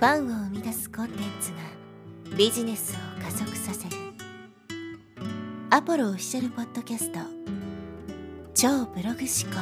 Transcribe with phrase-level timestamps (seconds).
[0.00, 1.58] ファンを生み出すコンテンツが
[2.34, 3.96] ビジネスを加速させる。
[5.68, 7.18] アポロオフィシャルポッドキャスト。
[8.54, 9.60] 超ブログ思考。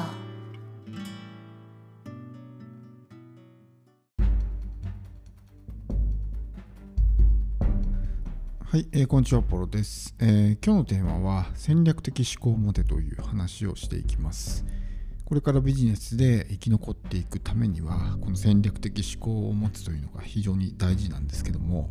[8.65, 14.65] はい、えー、こんにちは、ポロです、えー、今日のテーマは戦略的思考モテという話をしていきます。
[15.29, 21.91] これからビジネスで生き残っていくためにはこの戦略的思考を持つというのが非常に大事なんですけども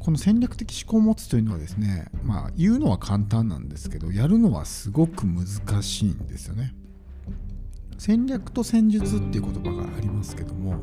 [0.00, 5.46] この戦略的思考を持つというのはですねまあ言うのは簡単なんですけどやるのはすごく難
[5.80, 6.74] しいんですよね。
[7.98, 10.80] 戦略と戦術っていう言葉がありますけども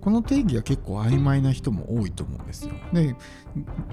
[0.00, 2.74] この定義は結構曖昧な人も多いと思うんですよ。
[2.92, 3.16] で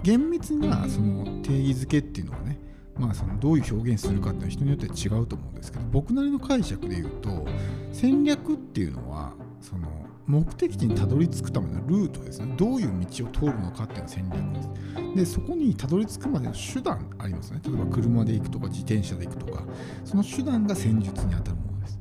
[0.03, 2.59] 厳密なその定義づけっていうのはね
[2.97, 7.47] まあ、そのどういう表現するかっていうのは人によっては違うと思うんですけど僕なりの解釈で言うと
[7.91, 9.87] 戦略っていうのはその
[10.27, 12.53] 目的地にたどり着くためのルートですね。
[12.55, 14.69] どういう道を通るのかっていうのが戦略です。
[15.15, 17.59] でそこにたどり着くまでの手段ありますね。
[17.65, 19.63] 例えば車で行くとか自転車で行くとか。
[20.05, 21.99] その手段が戦術にあたるものです。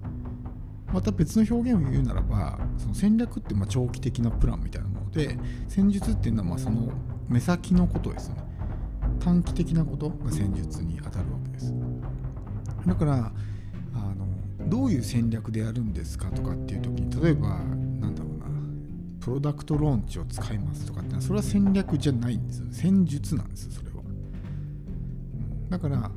[0.92, 5.38] また別の表現を言うならばその戦略ってま長期的なプランみたいなもので
[5.68, 6.88] 戦術っていうのはまその
[7.28, 8.42] 目先のことですよね。
[9.20, 11.72] 短期的なことが戦術に当たるわけです。
[12.86, 13.32] だから
[13.94, 18.46] あのどういう戦略でやるんですかとかっていう時に例えばなんだろうな
[19.20, 22.66] プロダクトローンチを使いますとかってそれは戦略じゃないんですよ。
[22.70, 24.02] 戦術なんですそれは、
[25.68, 26.10] だからあ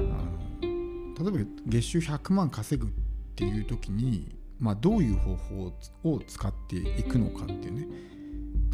[0.00, 2.92] の例えば月収100万稼ぐっ
[3.36, 5.72] ていう時にまあ、どういう方法
[6.04, 7.86] を使っていくのかっていうね。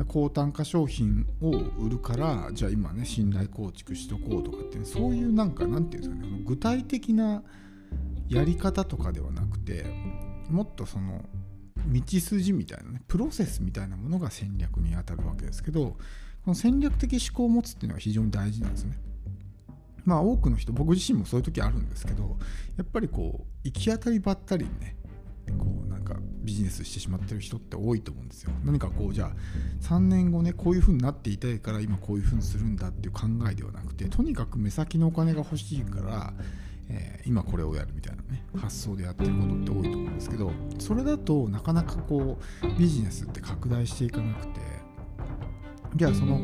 [0.02, 7.44] 高単価商品を売るからじゃあ今ね信頼構築しとこうとかって、ね、そういうなんかなんていうんですかね具体的な
[8.28, 9.86] やり方とかではなくて
[10.50, 11.24] もっとその
[11.86, 15.96] 道筋みたいなねプロセスみたいなものが戦略にあたるわけですけどこ
[16.48, 18.98] の戦略的思考を持つっていうのは非常に大事なんですね。
[20.04, 22.36] まあ多くの人僕自身もそういう時あるんですけど
[22.76, 24.96] やっぱりこう行き当たりばったりにね
[25.52, 28.52] こうなんかビジネスしてしまってる人って多いと思うんですよ。
[28.64, 29.30] 何かこうじゃあ
[29.82, 36.34] 3年後ねこういう風になっていたいから今こういう風にするんだっていう考えではなくてとにかく目先のお金が欲しいから、
[36.88, 44.60] えー、今これをやるみたいなね発想でやってることって多いと思うんですけどそれだとなかなかこうビジネスって拡大していかなくて
[45.96, 46.40] じゃあその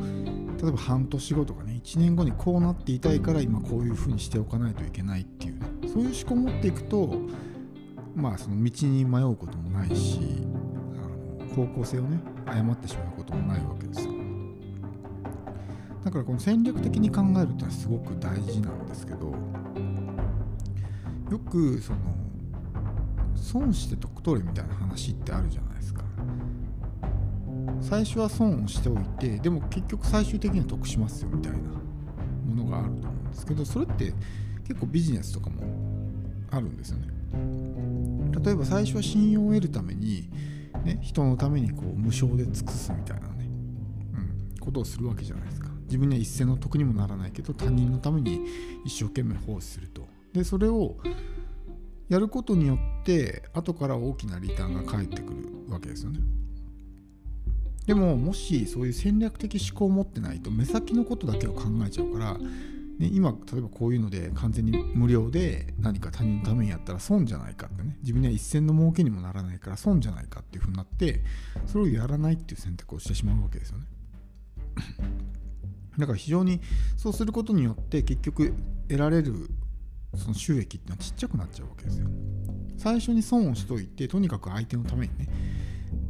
[0.62, 7.16] 例えば半年後とかね1年後にこうなっていたいから今こういう風にしておかないといけないっていうねそういう思考を持っていくと
[8.14, 10.20] まあその道に迷うこともないし
[10.94, 14.12] あの方向性をね誤ってしまうこともないわけですよ。
[16.04, 19.34] だからこの戦略的に考えるってのはすごく大事なんですけど
[21.30, 21.98] よくその
[23.36, 26.02] 損して得取れみたいな話ってあるじゃないですか。
[27.80, 34.12] 最初は損をしておいてでも結局最終的には得しますよみたいなものがあると思うんですけどそれって
[34.66, 35.62] 結構ビジネスとかも
[36.50, 37.19] あるんですよね。
[37.32, 40.28] 例えば最初は信用を得るために、
[40.84, 43.48] ね、人のためにこう無償で尽くすみたいなね、
[44.14, 45.68] うん、ことをするわけじゃないですか。
[45.84, 48.40] 自分には一銭の得にもならないけど他人のために
[48.84, 50.08] 一生懸命奉仕すると。
[50.32, 50.96] でそれを
[52.08, 56.20] やることによって後から大きなリターンが返ってくるわけですよね。
[57.86, 62.36] でももしそういう戦略的思考を持ってないと目先のことだけを考えちゃうから
[63.00, 67.96] ね、今例えばこういうので完全に無料で何か他人のためにやったら損じゃないかってね。
[68.02, 71.22] 自分には一銭の儲けにもならないから損じゃないかっていうふうになって
[71.64, 73.86] それをやらないっていう選択をしてしまうわけですよね。
[75.96, 76.60] だから非常に
[76.98, 78.52] そうすることによって結局
[78.88, 79.48] 得られる
[80.14, 82.06] その収益っていうのはちっちゃくなっちゃうわけですよ。
[82.76, 85.26] 最初に損をしといてとにかく相手のためにね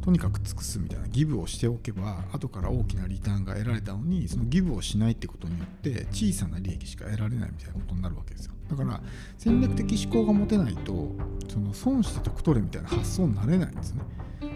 [0.01, 8.53] とにかく尽くすみたいなギブをしておけば後から大きなリターンが得られたのにそのギブをしないってことによって小さな利益しか得られないみたいなことになるわけですよ。
[8.69, 9.01] だから
[9.37, 11.15] 戦略的思考が持てないと
[11.47, 14.01] その損して得取れみたいな発想になれないんですね。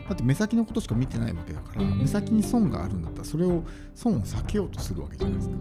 [0.08, 3.64] だって目先のことしか見てないわけだから目先に損があるんだったらそれを
[3.94, 5.56] 損を避けようとするわけじゃないですか。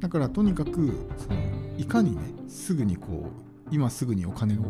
[0.00, 0.70] だからとにかく
[1.16, 1.38] その
[1.78, 3.30] いかにねすぐにこ
[3.68, 4.62] う今すぐにお金を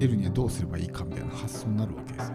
[0.00, 2.34] 得るにはどうすればいいかみたいな発想になるわけですよ。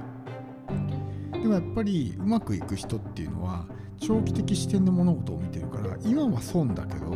[1.45, 3.67] でもやっぱりうまくいく人っていうのは
[3.99, 7.15] 長期的視点で物事を見てるから今は損だけど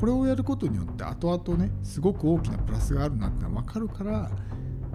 [0.00, 4.28] これをやることによって後々ねすごく大きなプラスがあるなってのは分かるから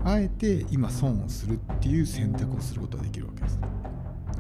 [0.04, 3.60] あえて今損をするっていう選択をすることができるわけです。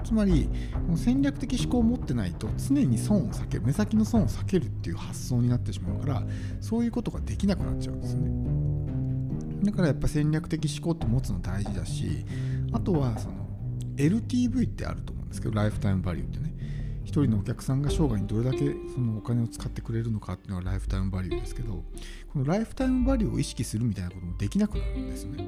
[0.04, 0.50] つまり
[0.86, 6.24] この戦略的思考を持ってないと常に損を避ける目先の損を避けるっていう発想になってしまうから
[6.60, 9.64] そういうことができなくなっちゃうんですね。
[9.64, 12.26] だからやっぱ戦略的思考って持つの大事だし
[12.74, 13.45] あとはその
[13.96, 16.54] LTV ってあると思うんですけどライフタイムバリューってね。
[17.06, 18.58] 1人のお客さんが生涯にどれだけ
[18.94, 21.84] そのお金を使ってくれるのかっていうのがライフタイムバリューですけど
[22.34, 25.48] このライフタイムバリューを意識するみたいなこともできなくなるんですよね。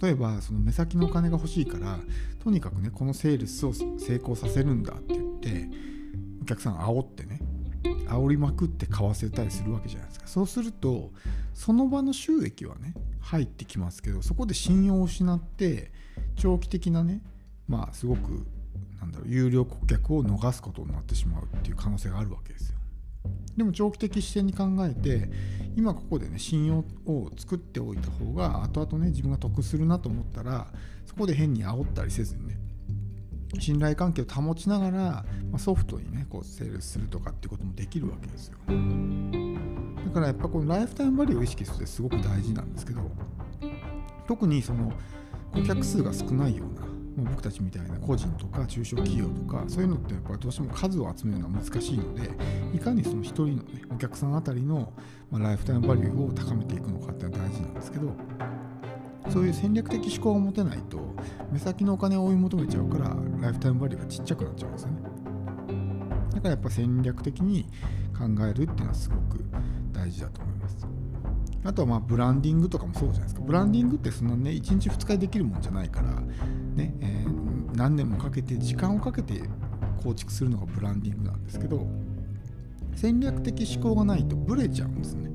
[0.00, 1.98] 例えばその目先のお金が欲しいから
[2.38, 5.68] とにかくねこのセールスを成功させるんだって言って
[6.40, 7.40] お客さん煽ってね
[8.06, 10.26] 煽りまくって買わせたりするわけじゃないですか。
[10.28, 11.10] そうすると
[11.52, 15.92] その場の収益はね入ってきますけどそこで信用を失って
[16.36, 17.22] 長期的なね
[17.68, 18.46] まあすごく
[19.00, 22.76] なんだろう有料顧客を逃すことになってしまうっていう可能性があるわけですよ。
[23.56, 25.28] でも長期的視点に考えて
[25.76, 30.68] 今ここでね信用を作っておいた方が後々ね自分が得するなと思ったら
[31.04, 32.56] そこで変に煽ったりせずにね
[33.58, 35.24] 信頼関係を保ちながら、ま
[35.54, 38.58] あ、ソフトにねこうセールスするとかっていうこともできるわけですよ。
[40.10, 43.00] だからやっぱこのライフタイムバリューを意識するってすごく大事なんですけど
[44.26, 44.92] 特にその
[45.52, 52.28] 顧客数が少ないような僕たちみたいな個人とか中小企業とかそういうのってやっぱりどうしても数を集めるのは難しいので
[52.74, 53.62] いかにその1人の、ね、
[53.92, 54.92] お客さんあたりの、
[55.30, 58.12] まライフタイムバリューを高めていくのかっていうのは大事なんですけど
[59.28, 60.98] そういう戦略的思考を持てないと
[61.52, 65.19] 目先のお金を追い求めちゃうからライフタイムバリューがちっちゃくなっちゃうんですよね。
[66.30, 67.64] だからやっぱ戦略的に
[68.16, 69.44] 考えるっていうのはすごく
[69.92, 70.86] 大事だと思います。
[71.62, 73.40] あとはまあブランディングとかもそうじゃないですか。
[73.42, 76.20] ブランディングってそんなね1日2日でできるもんじゃないから
[76.74, 79.42] ね、えー、何年もかけて時間をかけて
[80.02, 81.86] 構築するのがブランディングなんですけど
[82.94, 85.30] 戦略的思考がないとブレちゃうんですね。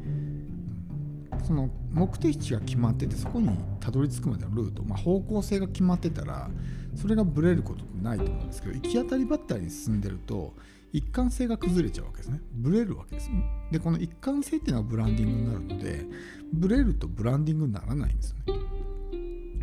[1.44, 3.50] その目的地が決まっててそこに
[3.80, 6.50] たどり着くまでのルート、まあ、方向性が決まってたら
[6.96, 10.54] それがブレることってないと思うんですけど行き当たりばったりに進んでると
[10.94, 12.40] 一貫性が崩れちゃうわけですね。
[12.54, 13.30] ブレるわけです。
[13.70, 16.06] でこの一貫性っていうのはブランディングになるので
[16.54, 18.62] ブレるとブランディングにならないんですよね。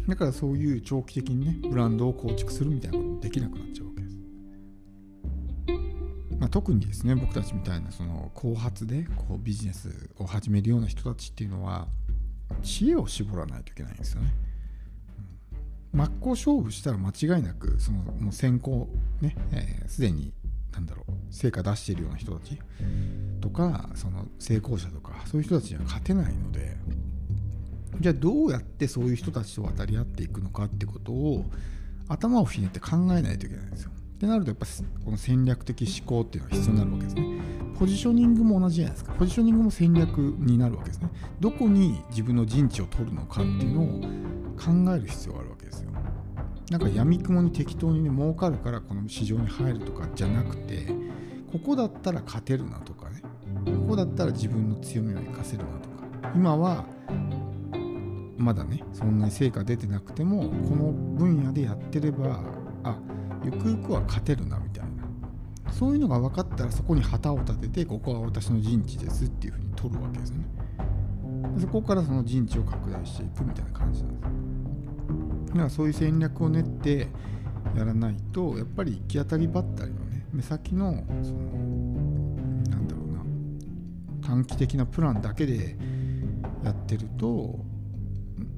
[0.08, 3.86] だからそういう長期的にねブランドを構築するみたいなこともできなくなっちゃう、
[6.42, 11.86] まあ、特にですね僕たちみたいなその後発でこうビジネスを始めるような人たちっていうのは
[12.64, 14.34] 知恵を絞らないといけないんですよね、
[15.92, 18.88] 真っ向勝負したら間違いなくそのもう先行
[19.20, 19.36] ね
[19.86, 20.32] すで、えー、に
[20.72, 22.58] なんだろう成果出しているような人たち
[23.40, 26.76] とかその成功者とかそういう人たちには勝てないので
[28.00, 31.44] じゃあどうやってそういう人たちと渡り合っていくのかってことを
[32.08, 33.92] 頭をひねって考えないといけないんですよ。
[34.22, 34.66] ってなるとやっぱ
[35.04, 37.40] この戦略的思考っていうのが必要になるわけですね。
[37.76, 39.12] ポジショニングも同じじゃないですか。
[39.14, 41.10] ポジショニングも戦略になるわけですね。
[41.40, 43.86] どこに自分の陣地を取るのかっていうのを
[44.56, 45.90] 考える必要があるわけですよ。
[46.70, 50.86] なんか闇雲に適当にね儲かるからこの市場に入るとかじゃなくて
[51.50, 53.22] ここだったら勝てるなとかね
[53.64, 56.86] ここだったら自分の強みを生かせるなとか今は
[58.38, 62.40] まだねそんなに成果出てなくてもこの分野でやってれば
[62.84, 62.96] あ
[63.44, 64.90] ゆくゆくは勝てるなみたいな。
[65.72, 70.44] そういうのが分かったらそこに旗を立ててここは私の陣地ですっていうふうに取るわけですね。
[71.58, 75.52] そこからその陣地を拡大していくみたいな感じなんです。
[75.52, 77.08] だからそういう戦略を練って
[77.76, 81.40] やらないとやっぱり行き当たりばったりのね目先のその
[82.70, 83.22] なんだろうな
[84.26, 85.76] 短期的なプランだけで
[86.64, 87.58] やってると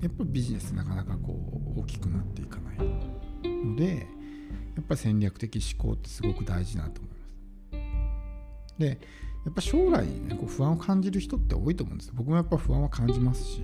[0.00, 2.78] やっぱりビジネスなかなかこう大きくなっていかない
[3.64, 4.06] ので
[4.76, 7.24] やっぱり戦略的思考ってすごく大事なと思います。
[8.78, 8.98] で
[9.44, 13.62] やっぱ将来ねこう不安を感じる人って多いと思うんです僕もやっぱ不安は感じますし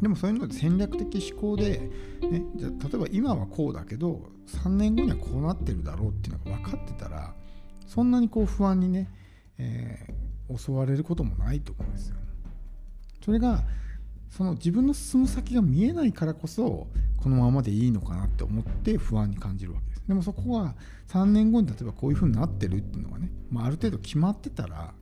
[0.00, 7.34] でもそういうので戦略的思考で、ね、じゃ例えば今はこうだけど3年後にはこうなってるだろうっていうのが分かってたら
[7.86, 9.10] そんなにこう不安にね、
[9.58, 12.16] えー、襲われることもないと思うんですよ。
[13.24, 13.62] それが
[14.30, 20.02] その自分の進む先が見えないからこそこのままでいいのかなって思って不安に感じるわけです。
[20.06, 20.74] でもそこは
[21.08, 24.94] 3年後に例えばこういう風になってるっていうのがね、まあ、ある程度決まってたら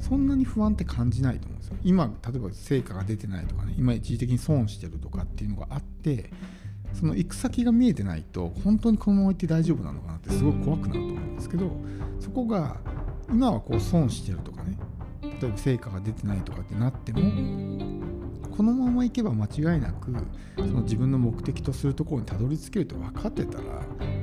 [0.00, 1.76] そんなに不安って感じないと思うんですよ。
[1.82, 6.30] 今例えば成果が出てないとかね今一時的に損してるとかっていうのがあって
[6.94, 11.70] その行く先が見えてないと本当にこのまま行って大丈夫なのかなってすごく怖くなると思うんですけど
[12.20, 12.78] そこが
[13.28, 14.78] 今はこう損してるとかね
[15.22, 17.97] 例えば成果が出てないとかってなっても
[18.58, 20.12] このままいけば間違いなく
[20.56, 23.64] その自分の目的とするところにたどり着けると分かってたら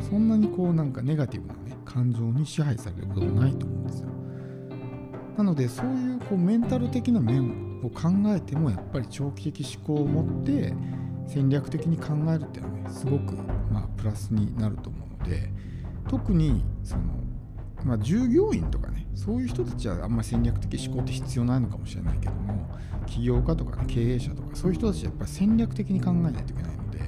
[0.09, 4.09] そんなにこうなんかネガティブなね感情に支配されることもないと思うんですよ。
[5.37, 10.73] なのでそういうこうメンタル的な面を考えてもやっぱり長期的思考を持って
[11.27, 13.35] 戦略的に考えるっていうのはねすごく
[13.71, 15.49] まあプラスになると思うので
[16.09, 17.03] 特にその
[17.85, 22.67] まあ、従業員とかねそういう人たちはあんまり戦略的思考って必要ないのかもしれないけども
[23.05, 26.99] 起業家とか、ね、経営者とかそういう人たちはやっぱり戦略的に考えないといけないので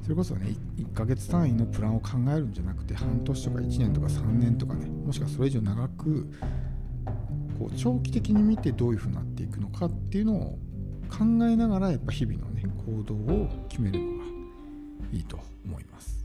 [0.00, 6.28] それこそね1ヶ月単位のプランを考えるんじゃなくて半年とか1年とか3年とかねもしくはそれ以上長く
[7.58, 10.58] こう長期的に見てどういうふうになっていくのかっていうのを
[11.10, 14.24] 考えながらやっぱ日々のね行動を決めるのが
[15.12, 16.21] いいと思います。